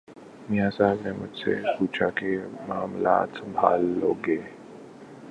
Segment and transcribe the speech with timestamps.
[0.49, 2.37] میاں صاحب نے مجھ سے پوچھا کہ
[2.67, 4.37] معاملات سنبھال لو گے۔